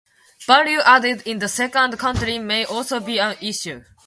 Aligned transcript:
Value 0.47 0.79
added 0.83 1.21
in 1.27 1.37
the 1.37 1.47
second 1.47 1.99
country 1.99 2.39
may 2.39 2.65
also 2.65 2.99
be 2.99 3.19
an 3.19 3.35
issue. 3.39 3.83